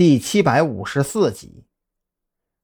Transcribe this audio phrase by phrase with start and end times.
[0.00, 1.66] 第七百五十四集，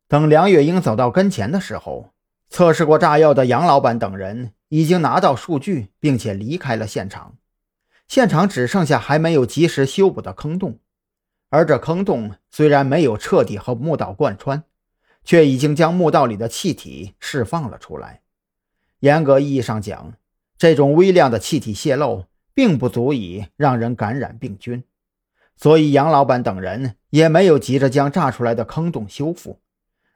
[0.09, 2.15] 等梁月英走到跟前的时候，
[2.49, 7.37] 测试过炸药的杨老板等人已经拿到数据，并且离开了现场。
[8.09, 10.79] 现场只剩下还没有及时修补的坑洞，
[11.51, 14.65] 而这坑洞虽然没有彻底和墓道贯穿，
[15.23, 18.23] 却已经将墓道里的气体释放了出来。
[19.01, 20.15] 严格意义上讲，
[20.57, 22.25] 这种微量的气体泄漏，
[22.55, 24.83] 并不足以让人感染病菌。
[25.57, 29.61] 所以，杨老板等人也没有急着将炸出来的坑洞修复，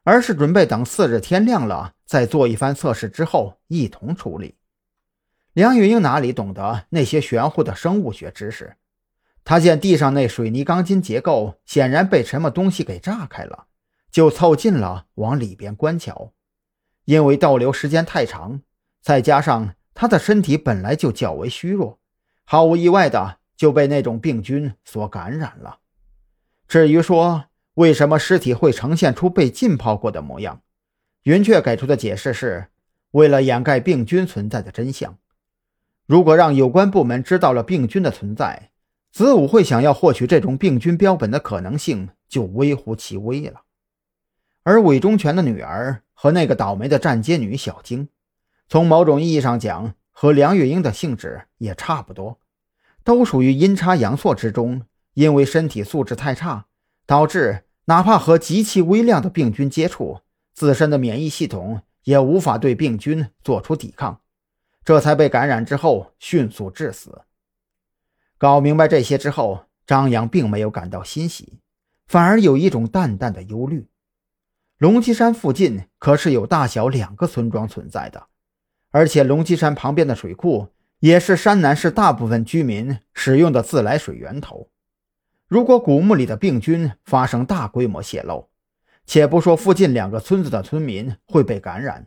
[0.04, 4.56] 而是准备等次日天亮了再做一番测试之后一同处理。
[5.54, 8.76] 梁玉英哪里懂得那些玄乎的生物学知识？
[9.42, 13.66] 他见地上那水泥钢筋结构显然被什么东西给炸开了，
[14.12, 16.34] 就凑近了往里边观瞧。
[17.06, 18.60] 因为逗留时间太长，
[19.02, 21.98] 再加上他的身体本来就较为虚弱，
[22.44, 23.39] 毫无意外的。
[23.60, 25.80] 就被那种病菌所感染了。
[26.66, 30.62] 至于说为什么尸体会呈现出被浸泡过的模样，
[31.24, 32.68] 云雀给出的解释是
[33.10, 35.18] 为了掩盖病菌存在的真相。
[36.06, 38.70] 如果让有关部门知道了病菌的存在，
[39.12, 43.64] 子午会想要获取这种病菌标本的可能性就微乎其微了。
[44.62, 48.08] 而韦忠全的女儿和那个倒霉的站街女小晶，
[48.70, 52.38] 从某种意义上讲，和梁月英的性质也差不多。
[53.02, 54.82] 都属于阴差阳错之中，
[55.14, 56.66] 因为身体素质太差，
[57.06, 60.20] 导致哪怕和极其微量的病菌接触，
[60.52, 64.20] 自身的免疫系统也无法对病菌做出抵抗，
[64.84, 67.22] 这才被感染之后迅速致死。
[68.38, 71.58] 搞明白这些之后，张扬并没有感到欣喜，
[72.06, 73.88] 反而有一种淡淡的忧虑。
[74.78, 78.28] 龙脊山附近可是有大小两个村庄存在的，
[78.90, 80.68] 而且龙脊山旁边的水库。
[81.00, 84.70] 也是山南市大部分居民使用的自来水源头。
[85.48, 88.50] 如果古墓里的病菌发生大规模泄漏，
[89.06, 92.06] 且不说附近两个村子的村民会被感染，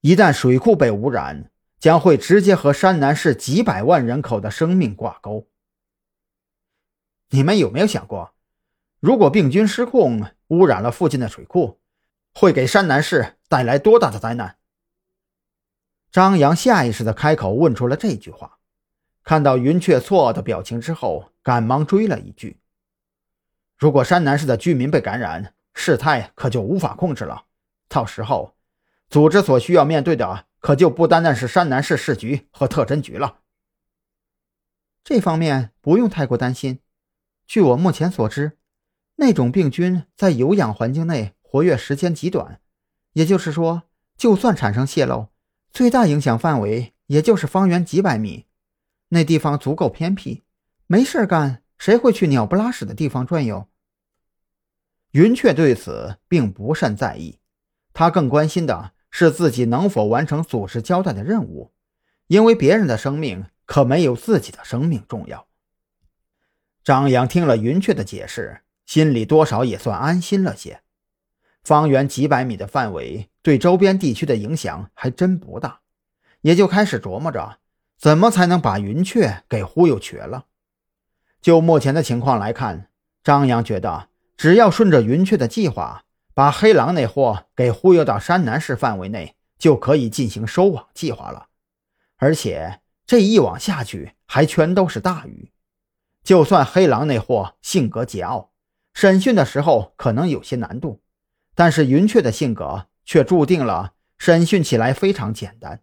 [0.00, 5.46] 一旦水库被污染，将会直接和山南市几百万人口的生命挂钩。
[7.30, 8.34] 你们有没有想过，
[9.00, 11.80] 如果病菌失控污染了附近的水库，
[12.34, 14.56] 会给山南市带来多大的灾难？
[16.16, 18.56] 张扬下意识地开口问出了这句话，
[19.22, 22.58] 看到云雀错愕的表情之后，赶忙追了一句
[23.76, 27.44] ：“如果山南市的居民被感染，事态可就无法控制了。
[27.86, 28.56] 到时候，
[29.10, 33.40] 组织所需要面对的可就不单单是山南市市局和特侦局了。
[35.04, 36.78] 这方面不用太过担心。
[37.46, 38.56] 据我目前所知，
[39.16, 42.62] 那种病菌在有氧环境内活跃时间极短，
[43.12, 43.82] 也就是说，
[44.16, 45.28] 就算产生泄漏。”
[45.76, 48.46] 最大影响范围也就是方圆几百米，
[49.10, 50.42] 那地方足够偏僻，
[50.86, 53.68] 没事干，谁会去鸟不拉屎的地方转悠？
[55.10, 57.40] 云雀对此并不甚在意，
[57.92, 61.74] 他更关心的是自己能否完成组织交代的任务，
[62.28, 65.46] 因为别人的生命可没有自己的生命重要。
[66.82, 70.80] 张扬听了云雀的解释，心里多少也算安心了些。
[71.62, 75.78] 方圆几百米的范围对周边地区的影响还真不大，
[76.40, 77.58] 也就开始琢磨着
[77.96, 80.46] 怎么才能把云雀给忽悠瘸了。
[81.40, 82.88] 就目前的情况来看，
[83.22, 86.02] 张扬觉得只要顺着云雀的计划，
[86.34, 91.46] 把黑狼那货给忽悠到山南市范围内，就可以进行收网计划了。
[92.16, 95.52] 而且这一网下去，还全都是大鱼。
[96.24, 98.48] 就算黑狼那货性格桀骜，
[98.92, 101.00] 审讯的时候可能有些难度。
[101.54, 105.80] 但是云雀的性格却注定了审讯起来非常简单，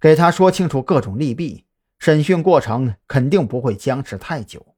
[0.00, 1.66] 给他说清楚各种利弊，
[1.98, 4.74] 审讯过程肯定不会僵持太久。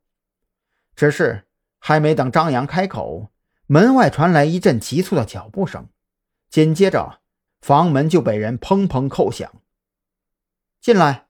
[0.96, 1.44] 只是
[1.78, 3.30] 还没等张扬开口，
[3.66, 5.88] 门外传来一阵急促的脚步声，
[6.48, 7.20] 紧接着
[7.60, 9.52] 房门就被人砰砰叩响。
[10.80, 11.26] 进来，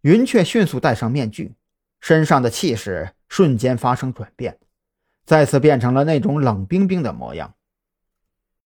[0.00, 1.54] 云雀迅速戴上面具，
[2.00, 4.58] 身上的气势瞬间发生转变，
[5.24, 7.54] 再次变成了那种冷冰冰的模样。